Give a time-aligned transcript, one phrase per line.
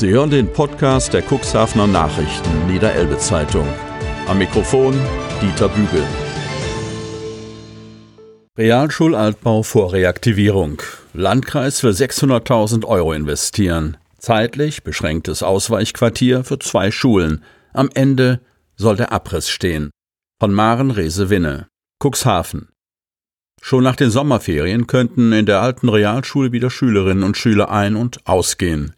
[0.00, 3.68] Sie hören den Podcast der Cuxhavener Nachrichten Niederelbe Zeitung.
[4.28, 4.98] Am Mikrofon
[5.42, 6.02] Dieter Bügel.
[8.56, 10.80] Realschulaltbau vor Reaktivierung.
[11.12, 13.98] Landkreis will 600.000 Euro investieren.
[14.16, 17.44] Zeitlich beschränktes Ausweichquartier für zwei Schulen.
[17.74, 18.40] Am Ende
[18.76, 19.90] soll der Abriss stehen.
[20.40, 21.68] Von Maren Rese-Winne.
[22.02, 22.70] Cuxhaven.
[23.60, 28.26] Schon nach den Sommerferien könnten in der alten Realschule wieder Schülerinnen und Schüler ein- und
[28.26, 28.94] ausgehen.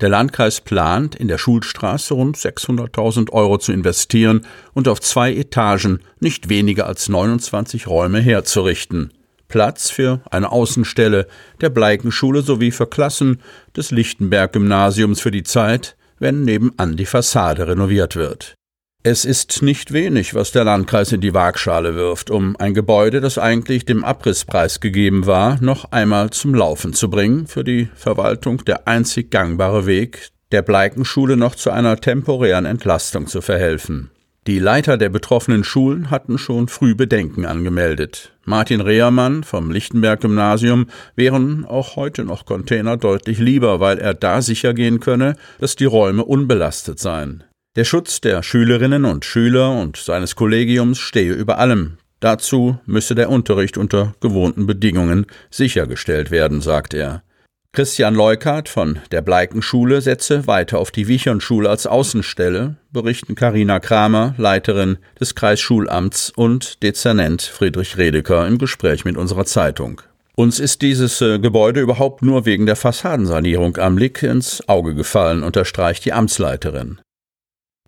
[0.00, 6.00] Der Landkreis plant, in der Schulstraße rund 600.000 Euro zu investieren und auf zwei Etagen
[6.20, 9.12] nicht weniger als 29 Räume herzurichten.
[9.48, 11.28] Platz für eine Außenstelle
[11.60, 13.40] der Bleikenschule sowie für Klassen
[13.76, 18.54] des Lichtenberg-Gymnasiums für die Zeit, wenn nebenan die Fassade renoviert wird.
[19.06, 23.36] Es ist nicht wenig, was der Landkreis in die Waagschale wirft, um ein Gebäude, das
[23.36, 28.88] eigentlich dem Abrisspreis gegeben war, noch einmal zum Laufen zu bringen, für die Verwaltung der
[28.88, 34.10] einzig gangbare Weg, der Bleikenschule noch zu einer temporären Entlastung zu verhelfen.
[34.46, 38.32] Die Leiter der betroffenen Schulen hatten schon früh Bedenken angemeldet.
[38.46, 44.72] Martin Rehermann vom Lichtenberg-Gymnasium wären auch heute noch Container deutlich lieber, weil er da sicher
[44.72, 47.44] gehen könne, dass die Räume unbelastet seien.
[47.76, 51.98] Der Schutz der Schülerinnen und Schüler und seines Kollegiums stehe über allem.
[52.20, 57.24] Dazu müsse der Unterricht unter gewohnten Bedingungen sichergestellt werden, sagt er.
[57.72, 64.36] Christian Leukert von der Bleikenschule setze weiter auf die Wichernschule als Außenstelle, berichten Karina Kramer,
[64.38, 70.00] Leiterin des Kreisschulamts und Dezernent Friedrich Redeker im Gespräch mit unserer Zeitung.
[70.36, 75.42] Uns ist dieses äh, Gebäude überhaupt nur wegen der Fassadensanierung am Lick ins Auge gefallen,
[75.42, 77.00] unterstreicht die Amtsleiterin.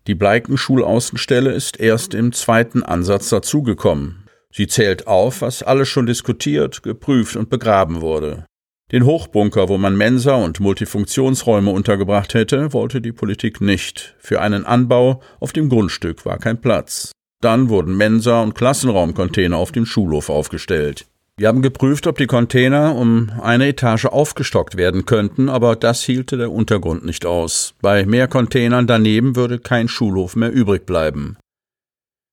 [0.07, 4.23] Die Bleikenschulaußenstelle ist erst im zweiten Ansatz dazugekommen.
[4.49, 8.45] Sie zählt auf, was alles schon diskutiert, geprüft und begraben wurde.
[8.93, 14.15] Den Hochbunker, wo man Mensa und Multifunktionsräume untergebracht hätte, wollte die Politik nicht.
[14.17, 17.11] Für einen Anbau auf dem Grundstück war kein Platz.
[17.41, 21.05] Dann wurden Mensa und Klassenraumcontainer auf dem Schulhof aufgestellt.
[21.39, 26.35] Wir haben geprüft, ob die Container um eine Etage aufgestockt werden könnten, aber das hielte
[26.35, 27.75] der Untergrund nicht aus.
[27.79, 31.37] Bei mehr Containern daneben würde kein Schulhof mehr übrig bleiben.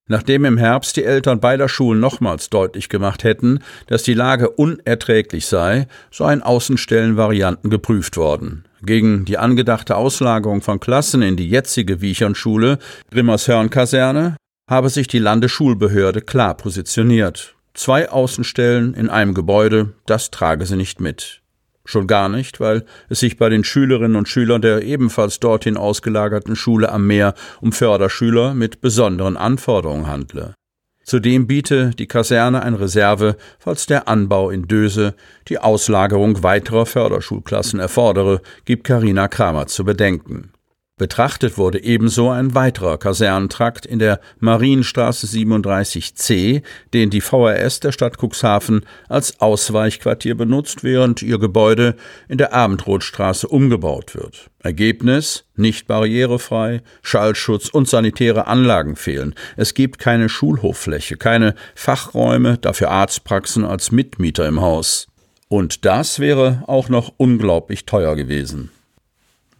[0.09, 5.47] Nachdem im Herbst die Eltern beider Schulen nochmals deutlich gemacht hätten, dass die Lage unerträglich
[5.47, 8.65] sei, seien Außenstellenvarianten geprüft worden.
[8.83, 12.79] Gegen die angedachte Auslagerung von Klassen in die jetzige Wiechernschule,
[13.11, 14.37] Grimmershörn-Kaserne,
[14.71, 17.55] habe sich die Landesschulbehörde klar positioniert.
[17.75, 21.43] Zwei Außenstellen in einem Gebäude, das trage sie nicht mit.
[21.85, 26.57] Schon gar nicht, weil es sich bei den Schülerinnen und Schülern der ebenfalls dorthin ausgelagerten
[26.57, 30.55] Schule am Meer um Förderschüler mit besonderen Anforderungen handle.
[31.03, 35.15] Zudem biete die Kaserne eine Reserve, falls der Anbau in Döse
[35.49, 40.54] die Auslagerung weiterer Förderschulklassen erfordere, gibt Karina Kramer zu bedenken.
[40.97, 46.63] Betrachtet wurde ebenso ein weiterer Kasernentrakt in der Marienstraße 37c,
[46.93, 51.97] den die VRS der Stadt Cuxhaven als Ausweichquartier benutzt, während ihr Gebäude
[52.29, 54.51] in der Abendrotstraße umgebaut wird.
[54.61, 59.35] Ergebnis nicht barrierefrei, Schallschutz und sanitäre Anlagen fehlen.
[59.57, 65.09] Es gibt keine Schulhoffläche, keine Fachräume, dafür Arztpraxen als Mitmieter im Haus.
[65.49, 68.71] Und das wäre auch noch unglaublich teuer gewesen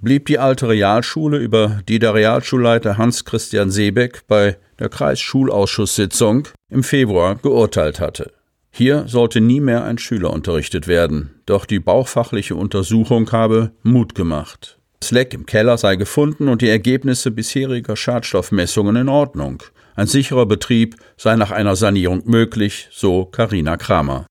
[0.05, 7.37] blieb die alte Realschule, über die der Realschulleiter Hans-Christian Seebeck bei der Kreisschulausschusssitzung im Februar
[7.37, 8.33] geurteilt hatte.
[8.71, 14.79] Hier sollte nie mehr ein Schüler unterrichtet werden, doch die bauchfachliche Untersuchung habe Mut gemacht.
[15.01, 19.63] Das Leck im Keller sei gefunden und die Ergebnisse bisheriger Schadstoffmessungen in Ordnung.
[19.97, 24.27] Ein sicherer Betrieb sei nach einer Sanierung möglich, so Karina Kramer.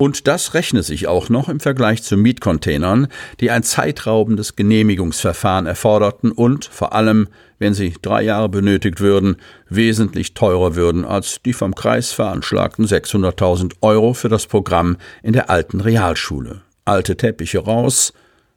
[0.00, 3.08] Und das rechne sich auch noch im Vergleich zu Mietcontainern,
[3.40, 7.26] die ein zeitraubendes Genehmigungsverfahren erforderten und vor allem,
[7.58, 9.38] wenn sie drei Jahre benötigt würden,
[9.68, 15.50] wesentlich teurer würden als die vom Kreis veranschlagten 600.000 Euro für das Programm in der
[15.50, 16.62] alten Realschule.
[16.84, 18.12] Alte Teppiche raus,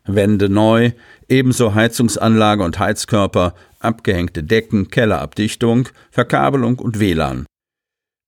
[0.06, 0.92] Wände neu,
[1.28, 7.48] ebenso Heizungsanlage und Heizkörper, abgehängte Decken, Kellerabdichtung, Verkabelung und WLAN.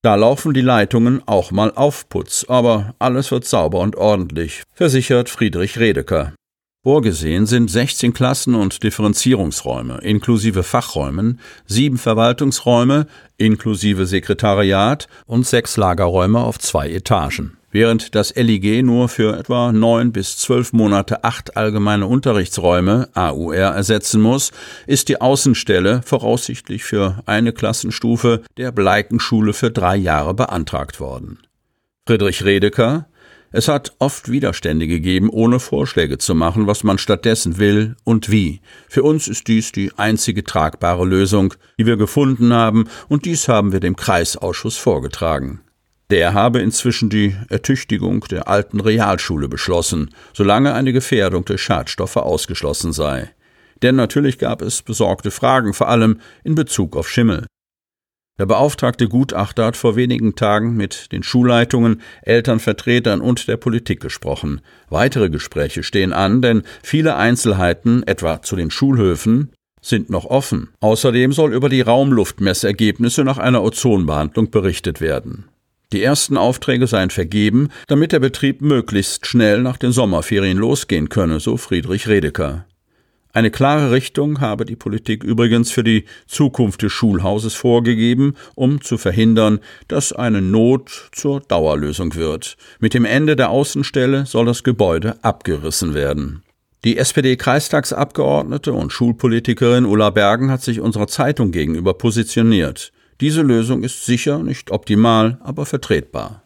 [0.05, 5.29] Da laufen die Leitungen auch mal auf Putz, aber alles wird sauber und ordentlich, versichert
[5.29, 6.33] Friedrich Redeker.
[6.83, 13.07] Vorgesehen sind 16 Klassen und Differenzierungsräume inklusive Fachräumen, sieben Verwaltungsräume
[13.37, 17.57] inklusive Sekretariat und sechs Lagerräume auf zwei Etagen.
[17.73, 24.21] Während das LIG nur für etwa neun bis zwölf Monate acht allgemeine Unterrichtsräume AUR ersetzen
[24.21, 24.51] muss,
[24.85, 31.39] ist die Außenstelle voraussichtlich für eine Klassenstufe der Bleikenschule für drei Jahre beantragt worden.
[32.05, 33.07] Friedrich Redeker
[33.51, 38.61] Es hat oft Widerstände gegeben, ohne Vorschläge zu machen, was man stattdessen will und wie.
[38.87, 43.71] Für uns ist dies die einzige tragbare Lösung, die wir gefunden haben, und dies haben
[43.71, 45.61] wir dem Kreisausschuss vorgetragen.
[46.13, 52.93] Der habe inzwischen die Ertüchtigung der alten Realschule beschlossen, solange eine Gefährdung durch Schadstoffe ausgeschlossen
[52.93, 53.31] sei.
[53.81, 57.47] Denn natürlich gab es besorgte Fragen, vor allem in Bezug auf Schimmel.
[58.37, 64.61] Der beauftragte Gutachter hat vor wenigen Tagen mit den Schulleitungen, Elternvertretern und der Politik gesprochen.
[64.91, 69.51] Weitere Gespräche stehen an, denn viele Einzelheiten, etwa zu den Schulhöfen,
[69.81, 70.69] sind noch offen.
[70.79, 75.45] Außerdem soll über die Raumluftmessergebnisse nach einer Ozonbehandlung berichtet werden.
[75.93, 81.39] Die ersten Aufträge seien vergeben, damit der Betrieb möglichst schnell nach den Sommerferien losgehen könne,
[81.39, 82.65] so Friedrich Redeker.
[83.31, 88.97] Eine klare Richtung habe die Politik übrigens für die Zukunft des Schulhauses vorgegeben, um zu
[88.97, 92.57] verhindern, dass eine Not zur Dauerlösung wird.
[92.79, 96.41] Mit dem Ende der Außenstelle soll das Gebäude abgerissen werden.
[96.83, 102.92] Die SPD-Kreistagsabgeordnete und Schulpolitikerin Ulla Bergen hat sich unserer Zeitung gegenüber positioniert.
[103.21, 106.43] Diese Lösung ist sicher nicht optimal, aber vertretbar.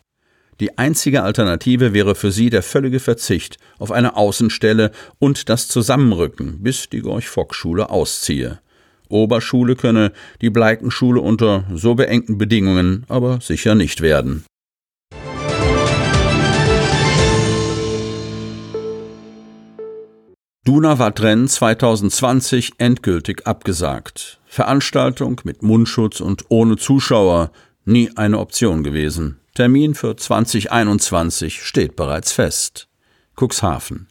[0.59, 6.63] Die einzige Alternative wäre für sie der völlige Verzicht auf eine Außenstelle und das Zusammenrücken,
[6.63, 8.59] bis die Gorch-Fock-Schule ausziehe.
[9.09, 10.11] Oberschule könne
[10.41, 14.43] die Bleikenschule unter so beengten Bedingungen aber sicher nicht werden.
[20.67, 24.41] Duna-Wattrennen 2020 endgültig abgesagt.
[24.47, 27.51] Veranstaltung mit Mundschutz und ohne Zuschauer
[27.85, 29.39] nie eine Option gewesen.
[29.55, 32.89] Termin für 2021 steht bereits fest.
[33.37, 34.09] Cuxhaven.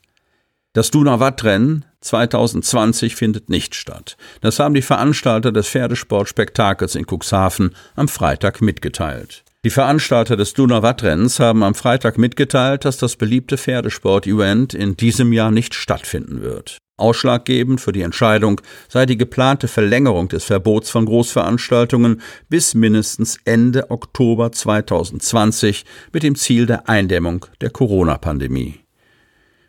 [0.72, 4.16] Das Dunawatt-Rennen 2020 findet nicht statt.
[4.40, 9.44] Das haben die Veranstalter des Pferdesportspektakels in Cuxhaven am Freitag mitgeteilt.
[9.66, 15.50] Die Veranstalter des Dunawatt-Rennens haben am Freitag mitgeteilt, dass das beliebte Pferdesport-Event in diesem Jahr
[15.50, 16.78] nicht stattfinden wird.
[16.98, 23.90] Ausschlaggebend für die Entscheidung sei die geplante Verlängerung des Verbots von Großveranstaltungen bis mindestens Ende
[23.90, 28.86] Oktober 2020 mit dem Ziel der Eindämmung der Corona-Pandemie.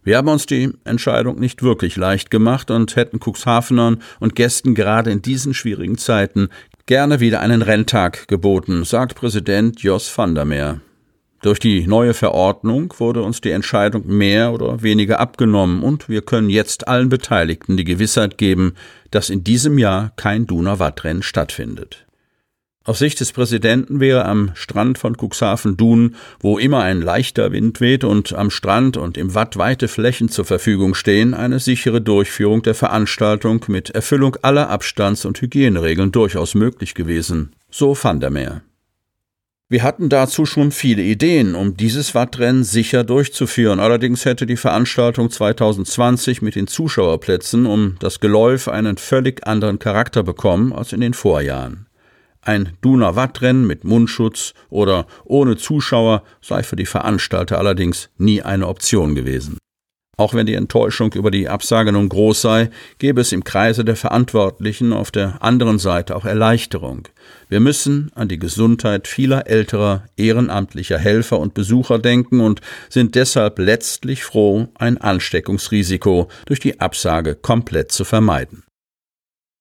[0.03, 5.09] Wir haben uns die Entscheidung nicht wirklich leicht gemacht und hätten Cuxhavenern und Gästen gerade
[5.09, 6.49] in diesen schwierigen Zeiten
[6.87, 10.79] gerne wieder einen Renntag geboten, sagt Präsident Jos van der Meer.
[11.41, 16.49] Durch die neue Verordnung wurde uns die Entscheidung mehr oder weniger abgenommen und wir können
[16.49, 18.73] jetzt allen Beteiligten die Gewissheit geben,
[19.11, 22.06] dass in diesem Jahr kein Duna-Wattrennen stattfindet.
[22.87, 28.05] Aus Sicht des Präsidenten wäre am Strand von Cuxhaven-Dun, wo immer ein leichter Wind weht
[28.05, 32.75] und am Strand und im Watt weite Flächen zur Verfügung stehen, eine sichere Durchführung der
[32.75, 37.51] Veranstaltung mit Erfüllung aller Abstands- und Hygieneregeln durchaus möglich gewesen.
[37.69, 38.61] So Van der Meer.
[39.67, 43.81] Wir hatten dazu schon viele Ideen, um dieses Wattrennen sicher durchzuführen.
[43.81, 50.23] Allerdings hätte die Veranstaltung 2020 mit den Zuschauerplätzen um das Geläuf einen völlig anderen Charakter
[50.23, 51.86] bekommen als in den Vorjahren.
[52.47, 59.15] Ein Duna-Wattrennen mit Mundschutz oder ohne Zuschauer sei für die Veranstalter allerdings nie eine Option
[59.15, 59.57] gewesen.
[60.15, 63.97] Auch wenn die Enttäuschung über die Absage nun groß sei, gäbe es im Kreise der
[63.97, 67.09] Verantwortlichen auf der anderen Seite auch Erleichterung.
[67.49, 73.59] Wir müssen an die Gesundheit vieler älterer ehrenamtlicher Helfer und Besucher denken und sind deshalb
[73.59, 78.63] letztlich froh, ein Ansteckungsrisiko durch die Absage komplett zu vermeiden.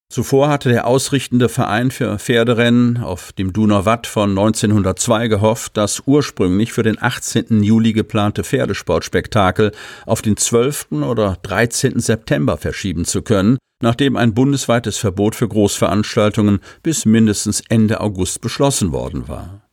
[0.09, 6.71] Zuvor hatte der ausrichtende Verein für Pferderennen auf dem Watt von 1902 gehofft, das ursprünglich
[6.71, 7.61] für den 18.
[7.61, 9.73] Juli geplante Pferdesportspektakel
[10.05, 10.93] auf den 12.
[11.03, 11.99] oder 13.
[11.99, 18.93] September verschieben zu können, nachdem ein bundesweites Verbot für Großveranstaltungen bis mindestens Ende August beschlossen
[18.93, 19.66] worden war.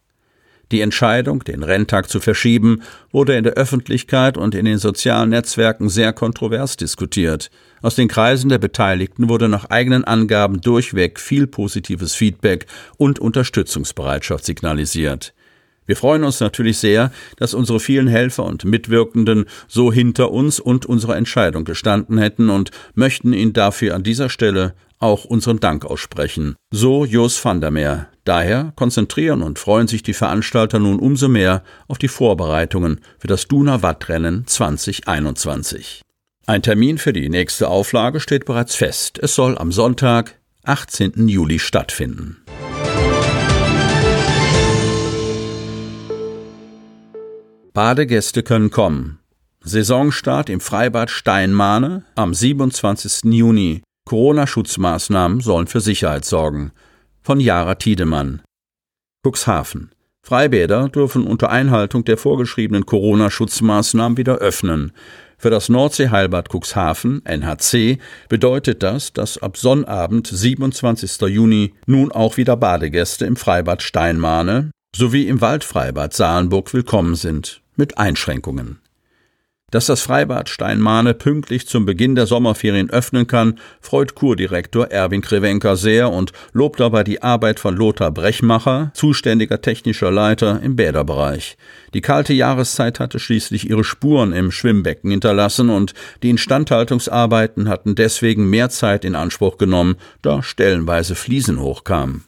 [0.73, 5.89] Die Entscheidung, den Renntag zu verschieben, wurde in der Öffentlichkeit und in den sozialen Netzwerken
[5.89, 7.51] sehr kontrovers diskutiert.
[7.83, 12.67] Aus den Kreisen der Beteiligten wurde nach eigenen Angaben durchweg viel positives Feedback
[12.97, 15.35] und Unterstützungsbereitschaft signalisiert.
[15.87, 20.87] Wir freuen uns natürlich sehr, dass unsere vielen Helfer und Mitwirkenden so hinter uns und
[20.87, 26.57] unserer Entscheidung gestanden hätten und möchten Ihnen dafür an dieser Stelle auch unseren Dank aussprechen.
[26.71, 28.09] So Jos van der Meer.
[28.25, 33.47] Daher konzentrieren und freuen sich die Veranstalter nun umso mehr auf die Vorbereitungen für das
[33.47, 36.01] Duna Wattrennen 2021.
[36.47, 39.19] Ein Termin für die nächste Auflage steht bereits fest.
[39.19, 41.29] Es soll am Sonntag, 18.
[41.29, 42.44] Juli stattfinden.
[47.75, 49.19] Badegäste können kommen.
[49.65, 53.33] Saisonstart im Freibad Steinmahne am 27.
[53.33, 53.83] Juni.
[54.09, 56.71] Corona-Schutzmaßnahmen sollen für Sicherheit sorgen.
[57.21, 58.43] Von Jara Tiedemann.
[59.27, 59.91] Cuxhaven.
[60.23, 64.93] Freibäder dürfen unter Einhaltung der vorgeschriebenen Corona-Schutzmaßnahmen wieder öffnen.
[65.37, 71.23] Für das Nordseeheilbad Cuxhaven, NHC, bedeutet das, dass ab Sonnabend, 27.
[71.23, 77.99] Juni, nun auch wieder Badegäste im Freibad Steinmahne sowie im Waldfreibad Saalenburg willkommen sind, mit
[77.99, 78.79] Einschränkungen.
[79.75, 85.75] Dass das Freibad Steinmahne pünktlich zum Beginn der Sommerferien öffnen kann, freut Kurdirektor Erwin Krewenka
[85.75, 91.57] sehr und lobt dabei die Arbeit von Lothar Brechmacher, zuständiger technischer Leiter im Bäderbereich.
[91.93, 98.49] Die kalte Jahreszeit hatte schließlich ihre Spuren im Schwimmbecken hinterlassen und die Instandhaltungsarbeiten hatten deswegen
[98.49, 102.23] mehr Zeit in Anspruch genommen, da stellenweise Fliesen hochkamen.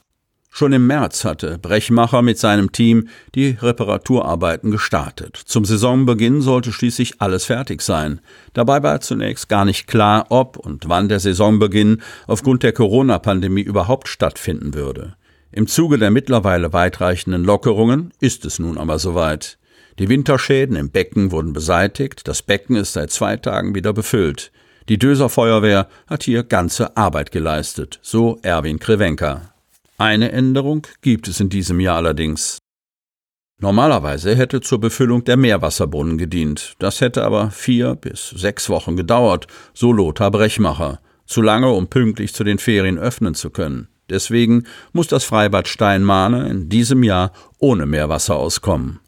[0.59, 5.37] Schon im März hatte Brechmacher mit seinem Team die Reparaturarbeiten gestartet.
[5.37, 8.21] Zum Saisonbeginn sollte schließlich alles fertig sein.
[8.55, 14.09] Dabei war zunächst gar nicht klar, ob und wann der Saisonbeginn aufgrund der Corona-Pandemie überhaupt
[14.09, 15.17] stattfinden würde.
[15.53, 19.59] Im Zuge der mittlerweile weitreichenden Lockerungen ist es nun aber soweit.
[19.99, 24.53] Die Winterschäden im Becken wurden beseitigt, das Becken ist seit zwei Tagen wieder befüllt.
[24.89, 29.53] Die Döser Feuerwehr hat hier ganze Arbeit geleistet, so Erwin Krewenka.
[29.99, 32.59] Eine Änderung gibt es in diesem Jahr allerdings.
[33.59, 36.75] Normalerweise hätte zur Befüllung der Meerwasserbrunnen gedient.
[36.79, 41.01] Das hätte aber vier bis sechs Wochen gedauert, so Lothar Brechmacher.
[41.25, 43.89] Zu lange, um pünktlich zu den Ferien öffnen zu können.
[44.11, 49.01] Deswegen muss das Freibad Steinmahne in diesem Jahr ohne Meerwasser auskommen.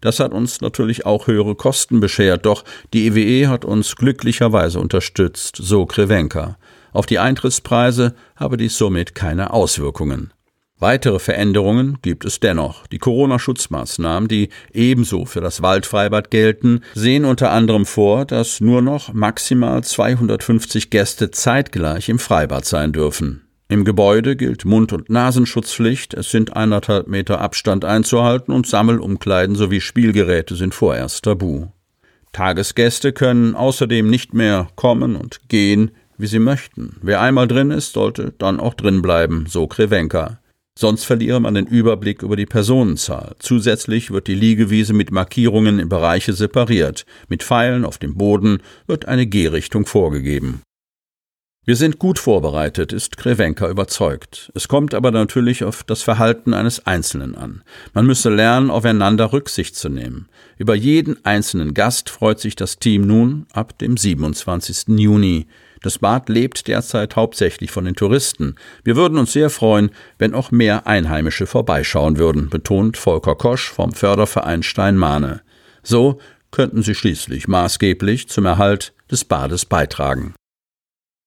[0.00, 4.80] Das hat uns natürlich auch höhere Kosten beschert, doch die EWE e hat uns glücklicherweise
[4.80, 6.56] unterstützt, so Krevenka.
[6.98, 10.32] Auf die Eintrittspreise habe dies somit keine Auswirkungen.
[10.80, 12.88] Weitere Veränderungen gibt es dennoch.
[12.88, 19.12] Die Corona-Schutzmaßnahmen, die ebenso für das Waldfreibad gelten, sehen unter anderem vor, dass nur noch
[19.12, 23.46] maximal 250 Gäste zeitgleich im Freibad sein dürfen.
[23.68, 29.80] Im Gebäude gilt Mund- und Nasenschutzpflicht, es sind eineinhalb Meter Abstand einzuhalten und Sammelumkleiden sowie
[29.80, 31.68] Spielgeräte sind vorerst tabu.
[32.32, 36.96] Tagesgäste können außerdem nicht mehr kommen und gehen, wie sie möchten.
[37.00, 40.40] Wer einmal drin ist, sollte dann auch drin bleiben, so Krevenka.
[40.78, 43.34] Sonst verliere man den Überblick über die Personenzahl.
[43.40, 47.04] Zusätzlich wird die Liegewiese mit Markierungen in Bereiche separiert.
[47.28, 50.62] Mit Pfeilen auf dem Boden wird eine Gehrichtung vorgegeben.
[51.68, 54.50] Wir sind gut vorbereitet, ist Krevenka überzeugt.
[54.54, 57.62] Es kommt aber natürlich auf das Verhalten eines Einzelnen an.
[57.92, 60.28] Man müsse lernen, aufeinander Rücksicht zu nehmen.
[60.56, 64.96] Über jeden einzelnen Gast freut sich das Team nun ab dem 27.
[64.98, 65.46] Juni.
[65.82, 68.56] Das Bad lebt derzeit hauptsächlich von den Touristen.
[68.84, 73.92] Wir würden uns sehr freuen, wenn auch mehr Einheimische vorbeischauen würden, betont Volker Kosch vom
[73.92, 75.42] Förderverein Steinmahne.
[75.82, 76.18] So
[76.50, 80.34] könnten sie schließlich maßgeblich zum Erhalt des Bades beitragen.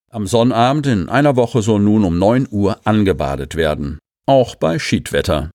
[0.10, 4.00] Am Sonnabend in einer Woche soll nun um 9 Uhr angebadet werden.
[4.28, 5.52] Auch bei Schiedwetter.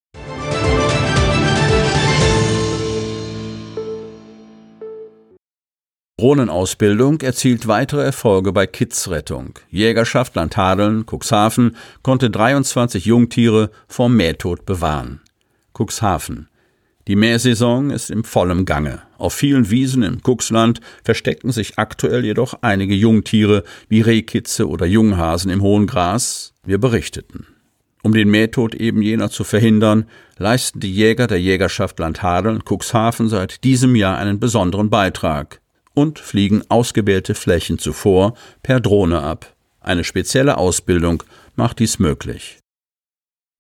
[6.19, 9.59] Drohnenausbildung erzielt weitere Erfolge bei Kidsrettung.
[9.69, 15.21] Jägerschaft Landhadeln, Cuxhaven konnte 23 Jungtiere vor Mähtod bewahren.
[15.79, 16.49] Cuxhaven.
[17.07, 19.03] Die Mähsaison ist im vollen Gange.
[19.19, 25.51] Auf vielen Wiesen im Cuxland verstecken sich aktuell jedoch einige Jungtiere wie Rehkitze oder Junghasen
[25.51, 26.55] im hohen Gras.
[26.65, 27.47] Wir berichteten.
[28.03, 30.07] Um den Mähtod eben jener zu verhindern,
[30.39, 35.61] leisten die Jäger der Jägerschaft Landhadeln Cuxhaven seit diesem Jahr einen besonderen Beitrag
[35.97, 39.57] und fliegen ausgewählte Flächen zuvor per Drohne ab.
[39.81, 41.23] Eine spezielle Ausbildung
[41.57, 42.59] macht dies möglich.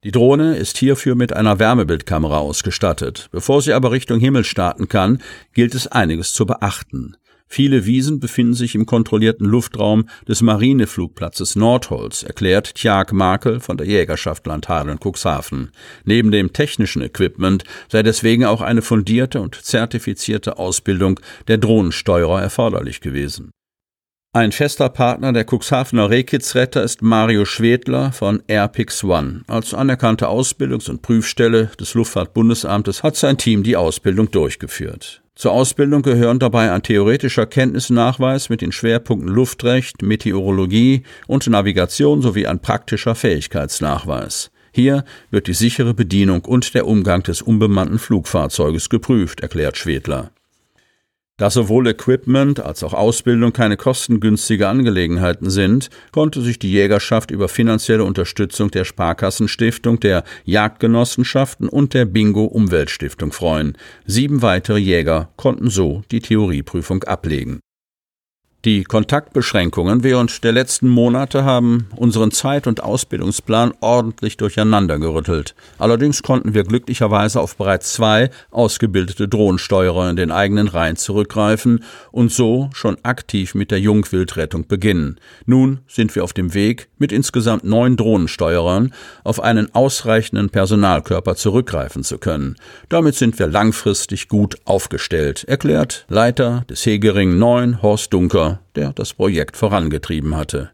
[0.04, 3.28] Die Drohne ist hierfür mit einer Wärmebildkamera ausgestattet.
[3.32, 5.22] Bevor sie aber Richtung Himmel starten kann,
[5.54, 7.16] gilt es einiges zu beachten.
[7.48, 13.86] Viele Wiesen befinden sich im kontrollierten Luftraum des Marineflugplatzes Nordholz, erklärt Tjag Makel von der
[13.86, 15.70] Jägerschaft Landhadeln Cuxhaven.
[16.04, 23.00] Neben dem technischen Equipment sei deswegen auch eine fundierte und zertifizierte Ausbildung der Drohnensteuerer erforderlich
[23.00, 23.50] gewesen.
[24.36, 29.44] Ein fester Partner der Cuxhavener Rehkitzretter ist Mario Schwedler von Airpix One.
[29.46, 35.22] Als anerkannte Ausbildungs- und Prüfstelle des Luftfahrtbundesamtes hat sein Team die Ausbildung durchgeführt.
[35.36, 42.46] Zur Ausbildung gehören dabei ein theoretischer Kenntnisnachweis mit den Schwerpunkten Luftrecht, Meteorologie und Navigation sowie
[42.46, 44.50] ein praktischer Fähigkeitsnachweis.
[44.72, 50.30] Hier wird die sichere Bedienung und der Umgang des unbemannten Flugfahrzeuges geprüft, erklärt Schwedler.
[51.38, 57.48] Da sowohl Equipment als auch Ausbildung keine kostengünstige Angelegenheiten sind, konnte sich die Jägerschaft über
[57.48, 63.76] finanzielle Unterstützung der Sparkassenstiftung, der Jagdgenossenschaften und der Bingo Umweltstiftung freuen.
[64.06, 67.60] Sieben weitere Jäger konnten so die Theorieprüfung ablegen.
[68.66, 75.54] Die Kontaktbeschränkungen während der letzten Monate haben unseren Zeit- und Ausbildungsplan ordentlich durcheinandergerüttelt.
[75.78, 82.32] Allerdings konnten wir glücklicherweise auf bereits zwei ausgebildete Drohnensteuerer in den eigenen Reihen zurückgreifen und
[82.32, 85.20] so schon aktiv mit der Jungwildrettung beginnen.
[85.44, 88.92] Nun sind wir auf dem Weg, mit insgesamt neun Drohnensteuerern
[89.23, 92.56] auf einen ausreichenden Personalkörper zurückgreifen zu können.
[92.88, 99.14] Damit sind wir langfristig gut aufgestellt, erklärt Leiter des Hegering 9 Horst Dunker der das
[99.14, 100.70] Projekt vorangetrieben hatte.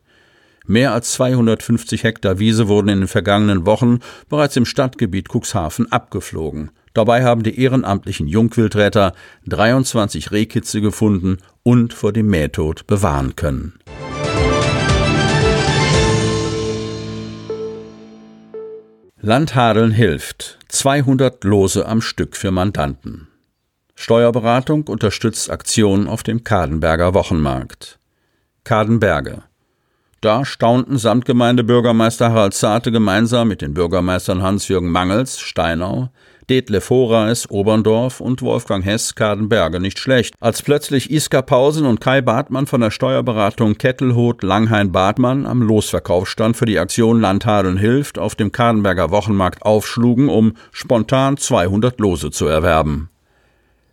[0.66, 3.98] Mehr als 250 Hektar Wiese wurden in den vergangenen Wochen
[4.28, 6.70] bereits im Stadtgebiet Cuxhaven abgeflogen.
[6.94, 9.14] Dabei haben die ehrenamtlichen Jungwildretter
[9.46, 13.78] 23 Rehkitze gefunden und vor dem Mähtod bewahren können.
[19.20, 20.58] Landhadeln hilft.
[20.68, 23.28] 200 Lose am Stück für Mandanten.
[24.02, 28.00] Steuerberatung unterstützt Aktionen auf dem Kadenberger Wochenmarkt.
[28.64, 29.44] Kadenberge.
[30.20, 36.08] Da staunten Samtgemeindebürgermeister Harald Zarte gemeinsam mit den Bürgermeistern Hans-Jürgen Mangels, Steinau,
[36.50, 42.22] Detlef Horeis, Oberndorf und Wolfgang Hess, Kadenberge nicht schlecht, als plötzlich Iska Pausen und Kai
[42.22, 48.34] Bartmann von der Steuerberatung Kettelhut Langhain Bartmann am Losverkaufsstand für die Aktion Landhadeln hilft auf
[48.34, 53.08] dem Kadenberger Wochenmarkt aufschlugen, um spontan 200 Lose zu erwerben.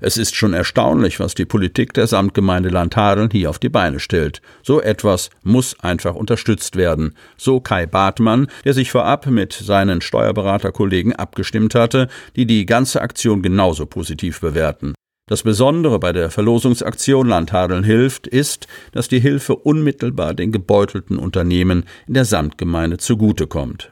[0.01, 4.41] Es ist schon erstaunlich, was die Politik der Samtgemeinde Landhadeln hier auf die Beine stellt.
[4.63, 7.15] So etwas muss einfach unterstützt werden.
[7.36, 13.41] So Kai Bartmann, der sich vorab mit seinen Steuerberaterkollegen abgestimmt hatte, die die ganze Aktion
[13.41, 14.94] genauso positiv bewerten.
[15.27, 21.84] Das Besondere bei der Verlosungsaktion Landhadeln hilft, ist, dass die Hilfe unmittelbar den gebeutelten Unternehmen
[22.08, 23.91] in der Samtgemeinde zugutekommt.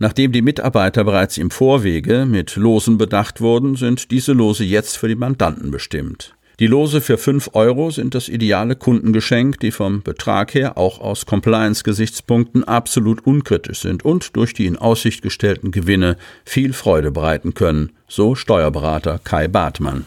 [0.00, 5.08] Nachdem die Mitarbeiter bereits im Vorwege mit Losen bedacht wurden, sind diese Lose jetzt für
[5.08, 6.34] die Mandanten bestimmt.
[6.60, 11.24] Die Lose für 5 Euro sind das ideale Kundengeschenk, die vom Betrag her auch aus
[11.24, 17.92] Compliance-Gesichtspunkten absolut unkritisch sind und durch die in Aussicht gestellten Gewinne viel Freude bereiten können,
[18.08, 20.06] so Steuerberater Kai Bartmann.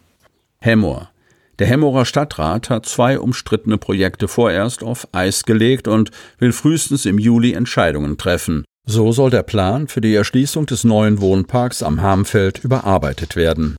[0.59, 1.11] Hemmoor.
[1.59, 7.19] Der Hemmerer Stadtrat hat zwei umstrittene Projekte vorerst auf Eis gelegt und will frühestens im
[7.19, 8.65] Juli Entscheidungen treffen.
[8.87, 13.77] So soll der Plan für die Erschließung des neuen Wohnparks am Harmfeld überarbeitet werden.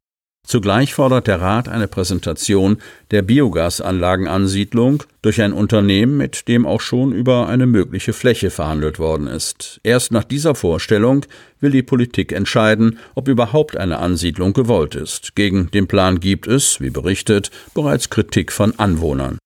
[0.48, 2.78] Zugleich fordert der Rat eine Präsentation
[3.12, 9.28] der Biogasanlagenansiedlung durch ein Unternehmen, mit dem auch schon über eine mögliche Fläche verhandelt worden
[9.28, 9.80] ist.
[9.84, 11.26] Erst nach dieser Vorstellung
[11.60, 15.36] will die Politik entscheiden, ob überhaupt eine Ansiedlung gewollt ist.
[15.36, 19.38] Gegen den Plan gibt es, wie berichtet, bereits Kritik von Anwohnern.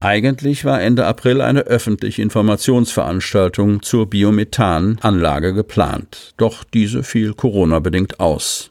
[0.00, 8.70] Eigentlich war Ende April eine öffentliche Informationsveranstaltung zur Biomethananlage geplant, doch diese fiel Corona-bedingt aus.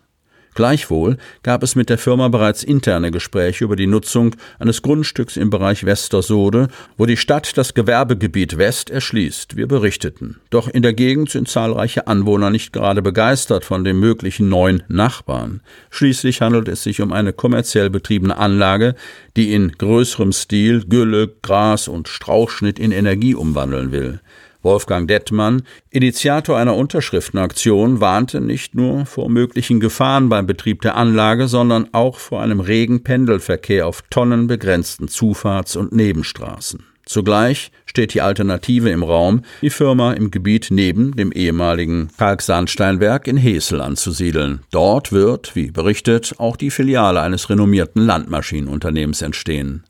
[0.57, 5.51] Gleichwohl gab es mit der Firma bereits interne Gespräche über die Nutzung eines Grundstücks im
[5.51, 9.55] Bereich Westersode, wo die Stadt das Gewerbegebiet West erschließt.
[9.55, 10.37] Wir berichteten.
[10.49, 15.61] Doch in der Gegend sind zahlreiche Anwohner nicht gerade begeistert von dem möglichen neuen Nachbarn.
[15.91, 18.95] Schließlich handelt es sich um eine kommerziell betriebene Anlage,
[19.35, 24.21] die in größerem Stil Gülle, Gras und Strauchschnitt in Energie umwandeln will.
[24.67, 31.47] Wolfgang Dettmann, Initiator einer Unterschriftenaktion, warnte nicht nur vor möglichen Gefahren beim Betrieb der Anlage,
[31.47, 36.83] sondern auch vor einem regen Pendelverkehr auf tonnenbegrenzten Zufahrts- und Nebenstraßen.
[37.05, 43.37] Zugleich steht die Alternative im Raum, die Firma im Gebiet neben dem ehemaligen Kalksandsteinwerk in
[43.37, 44.59] Hesel anzusiedeln.
[44.71, 49.85] Dort wird, wie berichtet, auch die Filiale eines renommierten Landmaschinenunternehmens entstehen.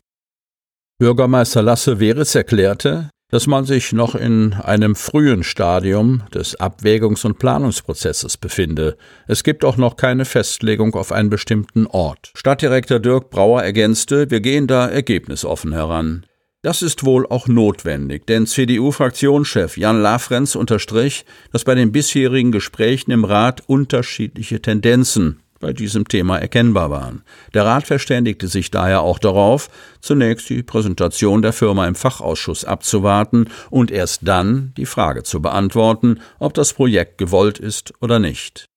[1.00, 7.38] Bürgermeister Lasse Weritz erklärte, dass man sich noch in einem frühen Stadium des Abwägungs- und
[7.38, 8.96] Planungsprozesses befinde.
[9.26, 12.30] Es gibt auch noch keine Festlegung auf einen bestimmten Ort.
[12.34, 16.24] Stadtdirektor Dirk Brauer ergänzte, wir gehen da ergebnisoffen heran.
[16.62, 23.12] Das ist wohl auch notwendig, denn CDU-Fraktionschef Jan Lafrenz unterstrich, dass bei den bisherigen Gesprächen
[23.12, 27.22] im Rat unterschiedliche Tendenzen bei diesem Thema erkennbar waren.
[27.54, 33.48] Der Rat verständigte sich daher auch darauf, zunächst die Präsentation der Firma im Fachausschuss abzuwarten
[33.70, 38.68] und erst dann die Frage zu beantworten, ob das Projekt gewollt ist oder nicht.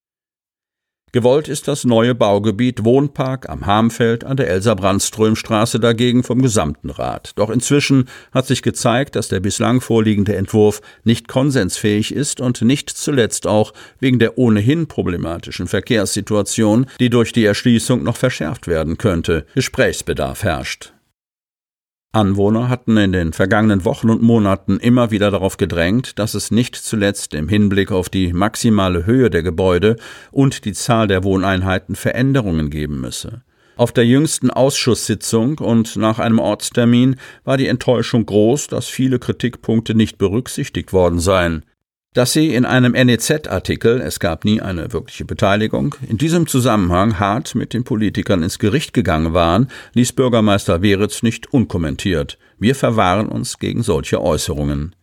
[1.13, 7.33] Gewollt ist das neue Baugebiet Wohnpark am Hamfeld an der Elsa-Brandström-Straße dagegen vom gesamten Rat.
[7.35, 12.89] Doch inzwischen hat sich gezeigt, dass der bislang vorliegende Entwurf nicht konsensfähig ist und nicht
[12.89, 19.45] zuletzt auch wegen der ohnehin problematischen Verkehrssituation, die durch die Erschließung noch verschärft werden könnte,
[19.53, 20.93] Gesprächsbedarf herrscht.
[22.13, 26.75] Anwohner hatten in den vergangenen Wochen und Monaten immer wieder darauf gedrängt, dass es nicht
[26.75, 29.95] zuletzt im Hinblick auf die maximale Höhe der Gebäude
[30.29, 33.43] und die Zahl der Wohneinheiten Veränderungen geben müsse.
[33.77, 39.95] Auf der jüngsten Ausschusssitzung und nach einem Ortstermin war die Enttäuschung groß, dass viele Kritikpunkte
[39.95, 41.63] nicht berücksichtigt worden seien.
[42.13, 47.55] Dass sie in einem NEZ-Artikel, es gab nie eine wirkliche Beteiligung, in diesem Zusammenhang hart
[47.55, 52.37] mit den Politikern ins Gericht gegangen waren, ließ Bürgermeister Weritz nicht unkommentiert.
[52.59, 54.93] Wir verwahren uns gegen solche Äußerungen.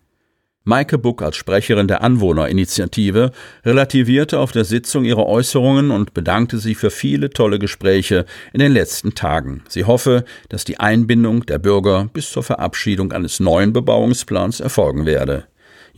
[0.64, 3.32] Maike Buck als Sprecherin der Anwohnerinitiative
[3.64, 8.72] relativierte auf der Sitzung ihre Äußerungen und bedankte sich für viele tolle Gespräche in den
[8.72, 9.62] letzten Tagen.
[9.66, 15.46] Sie hoffe, dass die Einbindung der Bürger bis zur Verabschiedung eines neuen Bebauungsplans erfolgen werde.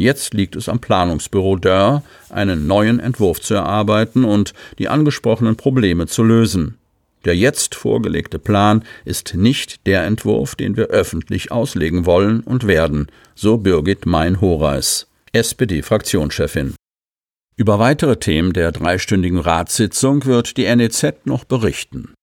[0.00, 6.06] Jetzt liegt es am Planungsbüro Dörr, einen neuen Entwurf zu erarbeiten und die angesprochenen Probleme
[6.06, 6.78] zu lösen.
[7.26, 13.08] Der jetzt vorgelegte Plan ist nicht der Entwurf, den wir öffentlich auslegen wollen und werden,
[13.34, 16.76] so Birgit Mein-Horeis, SPD-Fraktionschefin.
[17.56, 22.14] Über weitere Themen der dreistündigen Ratssitzung wird die NEZ noch berichten.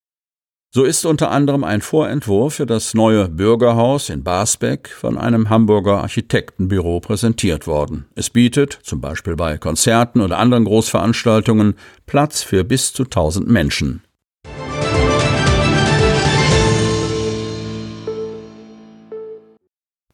[0.69, 6.01] So ist unter anderem ein Vorentwurf für das neue Bürgerhaus in Basbeck von einem Hamburger
[6.01, 8.06] Architektenbüro präsentiert worden.
[8.15, 11.75] Es bietet, zum Beispiel bei Konzerten oder anderen Großveranstaltungen,
[12.06, 14.03] Platz für bis zu 1000 Menschen.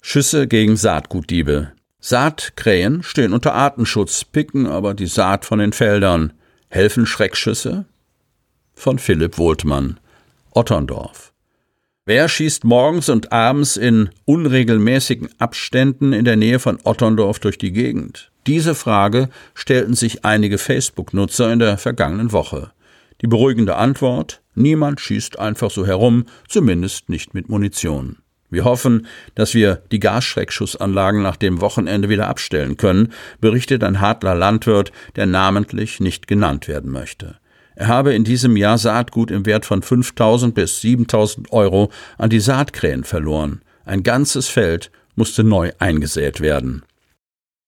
[0.02, 1.72] Schüsse gegen Saatgutdiebe.
[2.00, 6.34] Saatkrähen stehen unter Artenschutz, picken aber die Saat von den Feldern.
[6.70, 7.86] Helfen Schreckschüsse?
[8.76, 10.00] Von Philipp Wohltmann.
[10.56, 11.34] Otterndorf.
[12.06, 17.72] Wer schießt morgens und abends in unregelmäßigen Abständen in der Nähe von Otterndorf durch die
[17.72, 18.32] Gegend?
[18.46, 22.72] Diese Frage stellten sich einige Facebook-Nutzer in der vergangenen Woche.
[23.22, 28.18] Die beruhigende Antwort Niemand schießt einfach so herum, zumindest nicht mit Munition.
[28.50, 33.12] Wir hoffen, dass wir die Gasschreckschussanlagen nach dem Wochenende wieder abstellen können,
[33.42, 37.38] berichtet ein Hadler Landwirt, der namentlich nicht genannt werden möchte.
[37.76, 42.40] Er habe in diesem Jahr Saatgut im Wert von 5000 bis 7000 Euro an die
[42.40, 43.62] Saatkrähen verloren.
[43.86, 46.84] Ein ganzes Feld musste neu eingesät werden.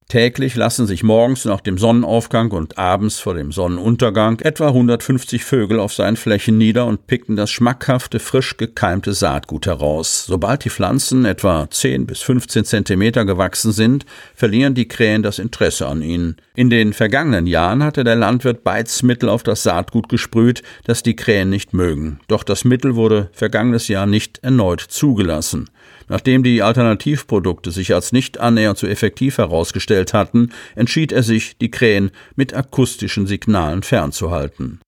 [0.08, 5.80] Täglich lassen sich morgens nach dem Sonnenaufgang und abends vor dem Sonnenuntergang etwa 150 Vögel
[5.80, 10.26] auf seinen Flächen nieder und picken das schmackhafte, frisch gekeimte Saatgut heraus.
[10.28, 15.88] Sobald die Pflanzen etwa 10 bis 15 Zentimeter gewachsen sind, verlieren die Krähen das Interesse
[15.88, 16.38] an ihnen.
[16.54, 21.50] In den vergangenen Jahren hatte der Landwirt Beizmittel auf das Saatgut gesprüht, das die Krähen
[21.50, 22.20] nicht mögen.
[22.28, 25.68] Doch das Mittel wurde vergangenes Jahr nicht erneut zugelassen.
[26.08, 31.72] Nachdem die Alternativprodukte sich als nicht annähernd so effektiv herausgestellt hatten, entschied er sich, die
[31.72, 34.80] Krähen mit akustischen Signalen fernzuhalten.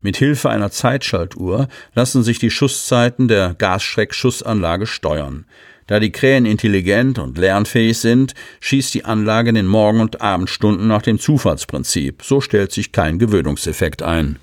[0.00, 5.46] Mit Hilfe einer Zeitschaltuhr lassen sich die Schusszeiten der Gasschreckschussanlage steuern.
[5.86, 10.88] Da die Krähen intelligent und lernfähig sind, schießt die Anlage in den Morgen- und Abendstunden
[10.88, 12.22] nach dem Zufallsprinzip.
[12.24, 14.38] So stellt sich kein Gewöhnungseffekt ein.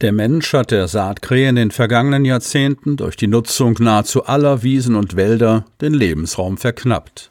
[0.00, 4.96] Der Mensch hat der Saatkrähe in den vergangenen Jahrzehnten durch die Nutzung nahezu aller Wiesen
[4.96, 7.30] und Wälder den Lebensraum verknappt.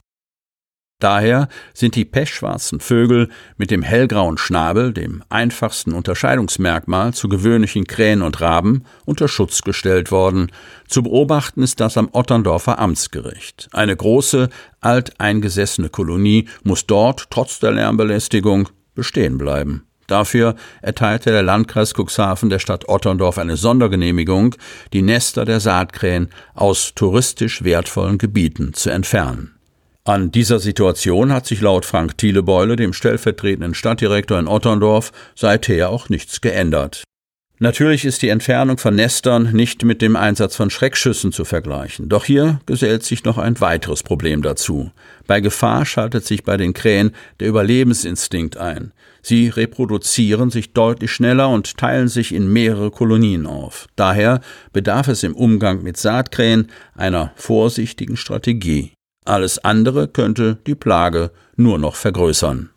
[1.02, 8.22] Daher sind die pechschwarzen Vögel mit dem hellgrauen Schnabel, dem einfachsten Unterscheidungsmerkmal zu gewöhnlichen Krähen
[8.22, 10.52] und Raben, unter Schutz gestellt worden.
[10.88, 13.68] Zu beobachten ist das am Otterndorfer Amtsgericht.
[13.74, 19.88] Eine große, alteingesessene Kolonie muss dort, trotz der Lärmbelästigung, bestehen bleiben.
[20.12, 24.56] Dafür erteilte der Landkreis Cuxhaven der Stadt Otterndorf eine Sondergenehmigung,
[24.92, 29.56] die Nester der Saatkrähen aus touristisch wertvollen Gebieten zu entfernen.
[30.04, 36.10] An dieser Situation hat sich laut Frank Thielebeule, dem stellvertretenden Stadtdirektor in Otterndorf, seither auch
[36.10, 37.06] nichts geändert.
[37.60, 42.10] Natürlich ist die Entfernung von Nestern nicht mit dem Einsatz von Schreckschüssen zu vergleichen.
[42.10, 44.92] Doch hier gesellt sich noch ein weiteres Problem dazu.
[45.26, 48.92] Bei Gefahr schaltet sich bei den Krähen der Überlebensinstinkt ein.
[49.22, 53.88] Sie reproduzieren sich deutlich schneller und teilen sich in mehrere Kolonien auf.
[53.96, 54.42] Daher
[54.74, 58.94] bedarf es im Umgang mit Saatkrähen einer vorsichtigen Strategie.
[59.26, 62.72] Alles andere könnte die Plage nur noch vergrößern.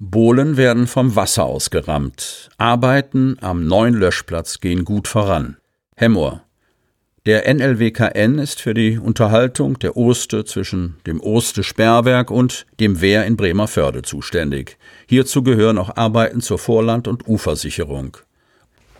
[0.00, 2.50] Bohlen werden vom Wasser ausgerammt.
[2.56, 5.58] Arbeiten am neuen Löschplatz gehen gut voran.
[5.96, 6.47] Hemmoor.
[7.26, 13.36] Der NLWKN ist für die Unterhaltung der Oste zwischen dem Oste-Sperrwerk und dem Wehr in
[13.36, 14.78] Bremerförde zuständig.
[15.06, 18.16] Hierzu gehören auch Arbeiten zur Vorland- und Ufersicherung.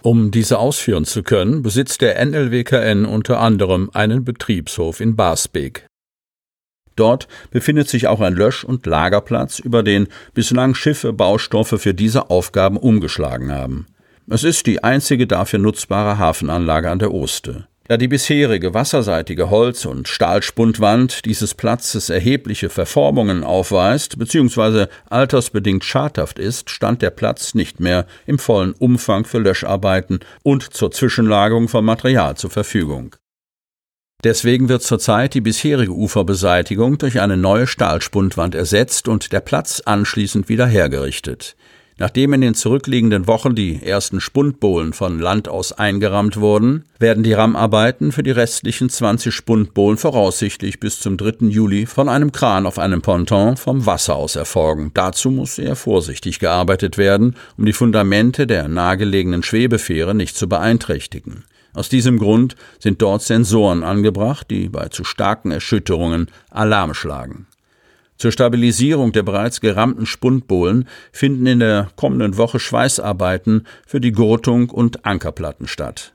[0.03, 5.87] Um diese ausführen zu können, besitzt der NLWKN unter anderem einen Betriebshof in Basbeek.
[6.97, 12.29] Dort befindet sich auch ein Lösch- und Lagerplatz, über den bislang Schiffe Baustoffe für diese
[12.29, 13.87] Aufgaben umgeschlagen haben.
[14.29, 17.68] Es ist die einzige dafür nutzbare Hafenanlage an der Oste.
[17.89, 24.89] Da die bisherige wasserseitige Holz- und Stahlspundwand dieses Platzes erhebliche Verformungen aufweist bzw.
[25.09, 30.91] altersbedingt schadhaft ist, stand der Platz nicht mehr im vollen Umfang für Löscharbeiten und zur
[30.91, 33.17] Zwischenlagerung von Material zur Verfügung.
[34.23, 40.51] Deswegen wird zurzeit die bisherige Uferbeseitigung durch eine neue Stahlspundwand ersetzt und der Platz anschließend
[40.51, 41.57] wieder hergerichtet.
[42.01, 47.33] Nachdem in den zurückliegenden Wochen die ersten Spundbohlen von Land aus eingerammt wurden, werden die
[47.33, 51.47] Rammarbeiten für die restlichen 20 Spundbohlen voraussichtlich bis zum 3.
[51.49, 54.93] Juli von einem Kran auf einem Ponton vom Wasser aus erfolgen.
[54.95, 61.43] Dazu muss sehr vorsichtig gearbeitet werden, um die Fundamente der nahegelegenen Schwebefähre nicht zu beeinträchtigen.
[61.75, 67.48] Aus diesem Grund sind dort Sensoren angebracht, die bei zu starken Erschütterungen Alarm schlagen.
[68.19, 74.71] Zur Stabilisierung der bereits gerammten Spundbohlen finden in der kommenden Woche Schweißarbeiten für die Gurtung
[74.71, 76.15] und Ankerplatten statt.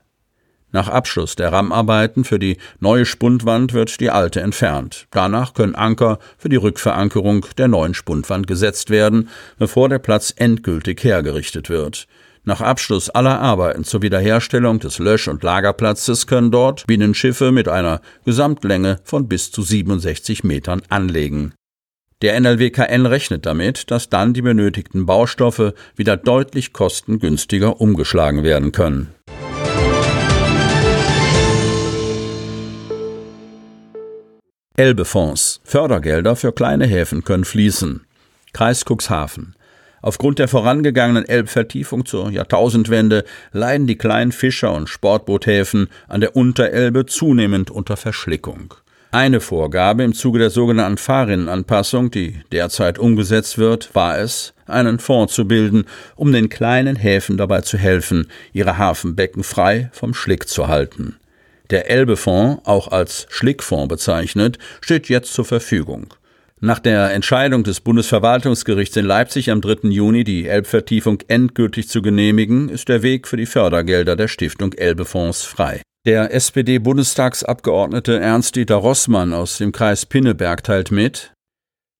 [0.70, 5.06] Nach Abschluss der Rammarbeiten für die neue Spundwand wird die alte entfernt.
[5.12, 11.02] Danach können Anker für die Rückverankerung der neuen Spundwand gesetzt werden, bevor der Platz endgültig
[11.04, 12.06] hergerichtet wird.
[12.42, 18.02] Nach Abschluss aller Arbeiten zur Wiederherstellung des Lösch- und Lagerplatzes können dort Binnenschiffe mit einer
[18.26, 21.54] Gesamtlänge von bis zu 67 Metern anlegen.
[22.24, 29.12] Der NLWKN rechnet damit, dass dann die benötigten Baustoffe wieder deutlich kostengünstiger umgeschlagen werden können.
[34.74, 35.60] Elbefonds.
[35.64, 38.06] Fördergelder für kleine Häfen können fließen.
[38.54, 39.54] Kreis Cuxhaven.
[40.00, 47.04] Aufgrund der vorangegangenen Elbvertiefung zur Jahrtausendwende leiden die kleinen Fischer- und Sportboothäfen an der Unterelbe
[47.04, 48.72] zunehmend unter Verschlickung.
[49.14, 55.32] Eine Vorgabe im Zuge der sogenannten Fahrrinnenanpassung, die derzeit umgesetzt wird, war es, einen Fonds
[55.32, 55.84] zu bilden,
[56.16, 61.14] um den kleinen Häfen dabei zu helfen, ihre Hafenbecken frei vom Schlick zu halten.
[61.70, 66.12] Der Elbefonds, auch als Schlickfonds bezeichnet, steht jetzt zur Verfügung.
[66.58, 69.90] Nach der Entscheidung des Bundesverwaltungsgerichts in Leipzig am 3.
[69.90, 75.44] Juni, die Elbvertiefung endgültig zu genehmigen, ist der Weg für die Fördergelder der Stiftung Elbefonds
[75.44, 75.82] frei.
[76.06, 81.32] Der SPD-Bundestagsabgeordnete Ernst-Dieter Rossmann aus dem Kreis Pinneberg teilt mit,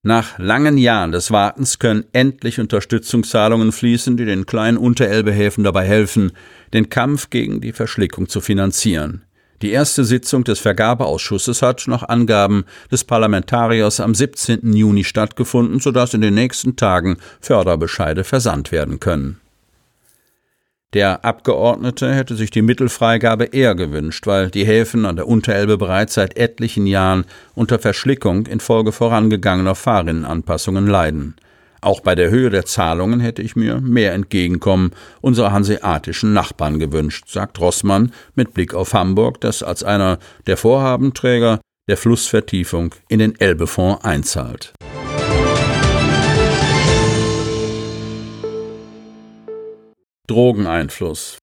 [0.07, 6.33] nach langen Jahren des Wartens können endlich Unterstützungszahlungen fließen, die den kleinen Unterelbehäfen dabei helfen,
[6.75, 9.25] den Kampf gegen die Verschlickung zu finanzieren.
[9.63, 14.75] Die erste Sitzung des Vergabeausschusses hat nach Angaben des Parlamentariers am 17.
[14.75, 19.41] Juni stattgefunden, sodass in den nächsten Tagen Förderbescheide versandt werden können.
[20.95, 26.15] Der Abgeordnete hätte sich die Mittelfreigabe eher gewünscht, weil die Häfen an der Unterelbe bereits
[26.15, 27.25] seit etlichen Jahren
[27.57, 31.35] unter Verschlickung infolge vorangegangener Fahrrinnenanpassungen leiden.
[31.81, 37.29] Auch bei der Höhe der Zahlungen hätte ich mir mehr Entgegenkommen unserer hanseatischen Nachbarn gewünscht,
[37.29, 43.39] sagt Rossmann mit Blick auf Hamburg, das als einer der Vorhabenträger der Flussvertiefung in den
[43.39, 44.73] Elbefonds einzahlt.
[50.27, 51.37] Drogeneinfluss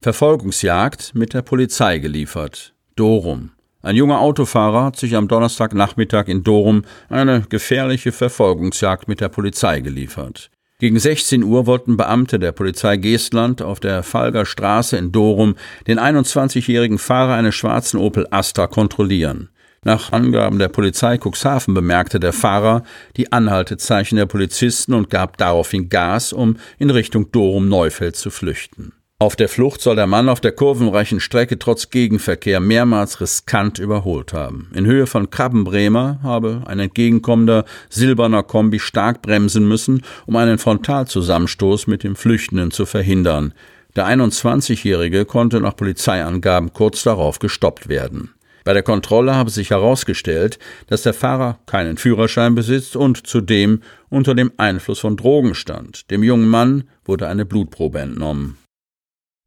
[0.00, 2.72] Verfolgungsjagd mit der Polizei geliefert.
[2.94, 3.50] Dorum
[3.82, 9.80] ein junger Autofahrer hat sich am Donnerstagnachmittag in Dorum eine gefährliche Verfolgungsjagd mit der Polizei
[9.80, 10.50] geliefert.
[10.78, 15.56] Gegen 16 Uhr wollten Beamte der Polizei Geestland auf der Falger Straße in Dorum
[15.88, 19.48] den 21-jährigen Fahrer eines schwarzen Opel Astra kontrollieren.
[19.88, 22.82] Nach Angaben der Polizei Cuxhaven bemerkte der Fahrer
[23.16, 28.92] die Anhaltezeichen der Polizisten und gab daraufhin Gas, um in Richtung Dorum-Neufeld zu flüchten.
[29.18, 34.34] Auf der Flucht soll der Mann auf der kurvenreichen Strecke trotz Gegenverkehr mehrmals riskant überholt
[34.34, 34.70] haben.
[34.74, 41.86] In Höhe von Krabbenbremer habe ein entgegenkommender silberner Kombi stark bremsen müssen, um einen Frontalzusammenstoß
[41.86, 43.54] mit dem Flüchtenden zu verhindern.
[43.96, 48.34] Der 21-Jährige konnte nach Polizeiangaben kurz darauf gestoppt werden.
[48.68, 54.34] Bei der Kontrolle habe sich herausgestellt, dass der Fahrer keinen Führerschein besitzt und zudem unter
[54.34, 56.10] dem Einfluss von Drogen stand.
[56.10, 58.58] Dem jungen Mann wurde eine Blutprobe entnommen.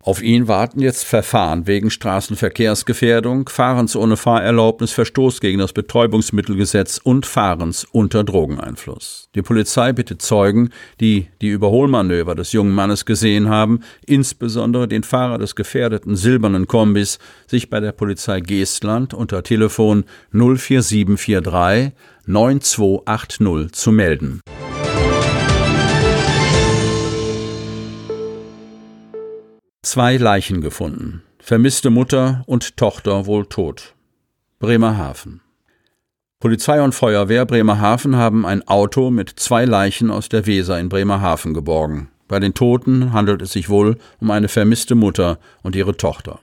[0.04, 7.28] Auf ihn warten jetzt Verfahren wegen Straßenverkehrsgefährdung, Fahrens ohne Fahrerlaubnis, Verstoß gegen das Betäubungsmittelgesetz und
[7.28, 9.30] Fahrens unter Drogeneinfluss.
[9.36, 15.38] Die Polizei bittet Zeugen, die die Überholmanöver des jungen Mannes gesehen haben, insbesondere den Fahrer
[15.38, 21.92] des gefährdeten silbernen Kombis, sich bei der Polizei Geestland unter Telefon 04743
[22.26, 24.42] 9280 zu melden.
[29.94, 31.22] Zwei Leichen gefunden.
[31.38, 33.94] Vermisste Mutter und Tochter wohl tot.
[34.58, 35.42] Bremerhaven.
[36.40, 41.54] Polizei und Feuerwehr Bremerhaven haben ein Auto mit zwei Leichen aus der Weser in Bremerhaven
[41.54, 42.08] geborgen.
[42.30, 46.40] Bei den Toten handelt es sich wohl um eine vermisste Mutter und ihre Tochter.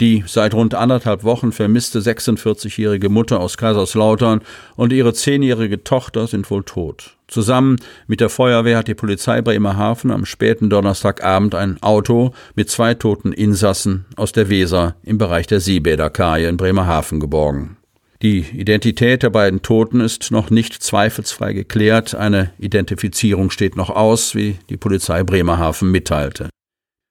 [0.00, 4.40] Die seit rund anderthalb Wochen vermisste 46-jährige Mutter aus Kaiserslautern
[4.74, 7.18] und ihre zehnjährige Tochter sind wohl tot.
[7.28, 12.94] Zusammen mit der Feuerwehr hat die Polizei Bremerhaven am späten Donnerstagabend ein Auto mit zwei
[12.94, 17.76] toten Insassen aus der Weser im Bereich der Seebäderkaje in Bremerhaven geborgen.
[18.22, 22.14] Die Identität der beiden Toten ist noch nicht zweifelsfrei geklärt.
[22.14, 26.48] Eine Identifizierung steht noch aus, wie die Polizei Bremerhaven mitteilte.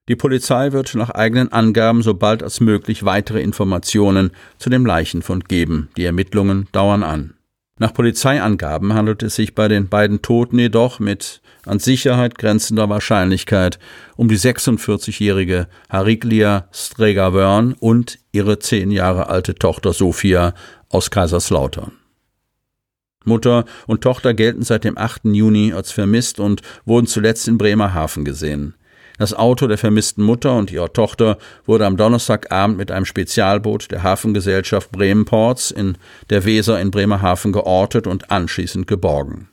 [0.09, 5.47] Die Polizei wird nach eigenen Angaben so bald als möglich weitere Informationen zu dem Leichenfund
[5.47, 5.89] geben.
[5.97, 7.35] Die Ermittlungen dauern an.
[7.77, 13.77] Nach Polizeiangaben handelt es sich bei den beiden Toten jedoch mit an Sicherheit grenzender Wahrscheinlichkeit
[14.15, 20.55] um die 46-jährige Hariglia Strega-Wörn und ihre zehn Jahre alte Tochter Sophia
[20.89, 21.91] aus Kaiserslautern.
[23.25, 25.25] Mutter und Tochter gelten seit dem 8.
[25.25, 28.73] Juni als vermisst und wurden zuletzt in Bremerhaven gesehen.
[29.19, 34.01] Das Auto der vermissten Mutter und ihrer Tochter wurde am Donnerstagabend mit einem Spezialboot der
[34.01, 35.97] Hafengesellschaft Bremenports in
[36.29, 39.49] der Weser in Bremerhaven geortet und anschließend geborgen.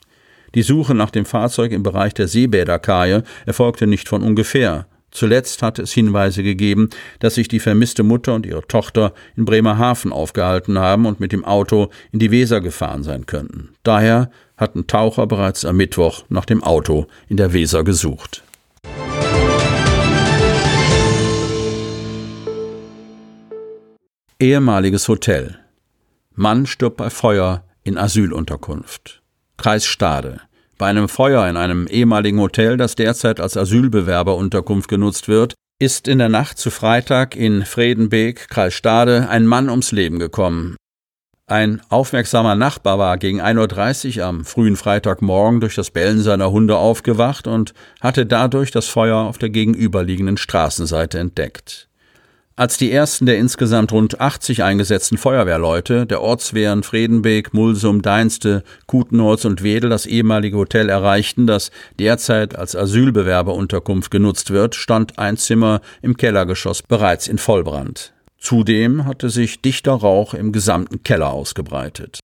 [0.54, 4.86] Die Suche nach dem Fahrzeug im Bereich der Seebäderkaje erfolgte nicht von ungefähr.
[5.10, 10.12] Zuletzt hatte es Hinweise gegeben, dass sich die vermisste Mutter und ihre Tochter in Bremerhaven
[10.12, 13.70] aufgehalten haben und mit dem Auto in die Weser gefahren sein könnten.
[13.82, 18.44] Daher hatten Taucher bereits am Mittwoch nach dem Auto in der Weser gesucht.
[24.38, 25.56] Ehemaliges Hotel.
[26.34, 29.22] Mann stirbt bei Feuer in Asylunterkunft.
[29.56, 30.42] Kreis Stade.
[30.76, 36.18] Bei einem Feuer in einem ehemaligen Hotel, das derzeit als Asylbewerberunterkunft genutzt wird, ist in
[36.18, 40.76] der Nacht zu Freitag in Fredenbeek, Kreis Stade, ein Mann ums Leben gekommen.
[41.46, 46.76] Ein aufmerksamer Nachbar war gegen 1.30 Uhr am frühen Freitagmorgen durch das Bellen seiner Hunde
[46.76, 47.72] aufgewacht und
[48.02, 51.88] hatte dadurch das Feuer auf der gegenüberliegenden Straßenseite entdeckt.
[52.58, 59.44] Als die ersten der insgesamt rund 80 eingesetzten Feuerwehrleute der Ortswehren Fredenbeek, Mulsum, Deinste, Kutenholz
[59.44, 65.82] und Wedel das ehemalige Hotel erreichten, das derzeit als Asylbewerberunterkunft genutzt wird, stand ein Zimmer
[66.00, 68.14] im Kellergeschoss bereits in Vollbrand.
[68.38, 72.20] Zudem hatte sich dichter Rauch im gesamten Keller ausgebreitet.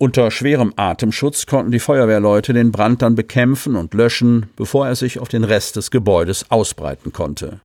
[0.00, 5.20] Unter schwerem Atemschutz konnten die Feuerwehrleute den Brand dann bekämpfen und löschen, bevor er sich
[5.20, 7.60] auf den Rest des Gebäudes ausbreiten konnte.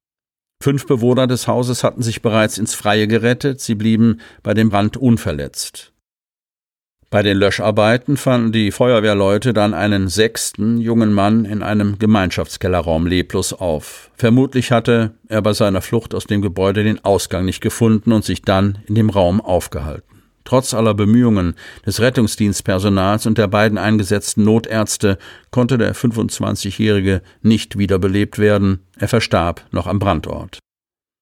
[0.65, 4.97] Fünf Bewohner des Hauses hatten sich bereits ins Freie gerettet, sie blieben bei dem Brand
[4.97, 5.93] unverletzt.
[7.11, 13.53] Bei den Löscharbeiten fanden die Feuerwehrleute dann einen sechsten jungen Mann in einem Gemeinschaftskellerraum leblos
[13.53, 14.09] auf.
[14.15, 18.41] Vermutlich hatte er bei seiner Flucht aus dem Gebäude den Ausgang nicht gefunden und sich
[18.41, 20.14] dann in dem Raum aufgehalten.
[20.45, 21.55] Trotz aller Bemühungen
[21.85, 25.17] des Rettungsdienstpersonals und der beiden eingesetzten Notärzte
[25.51, 28.79] konnte der 25-Jährige nicht wiederbelebt werden.
[28.97, 30.59] Er verstarb noch am Brandort.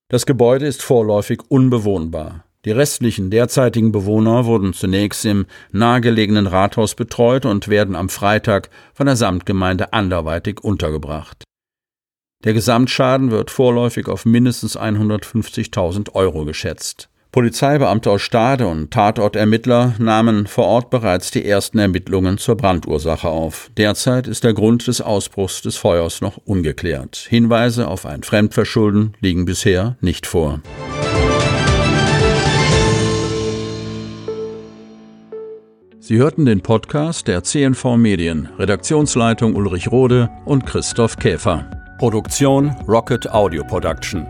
[0.09, 2.43] Das Gebäude ist vorläufig unbewohnbar.
[2.65, 9.05] Die restlichen derzeitigen Bewohner wurden zunächst im nahegelegenen Rathaus betreut und werden am Freitag von
[9.05, 11.43] der Samtgemeinde anderweitig untergebracht.
[12.43, 17.09] Der Gesamtschaden wird vorläufig auf mindestens 150.000 Euro geschätzt.
[17.33, 23.71] Polizeibeamte aus Stade und Tatortermittler nahmen vor Ort bereits die ersten Ermittlungen zur Brandursache auf.
[23.75, 27.15] Derzeit ist der Grund des Ausbruchs des Feuers noch ungeklärt.
[27.27, 30.61] Hinweise auf ein Fremdverschulden liegen bisher nicht vor.
[35.99, 41.65] Sie hörten den Podcast der CNV Medien, Redaktionsleitung Ulrich Rode und Christoph Käfer.
[41.97, 44.27] Produktion Rocket Audio Production.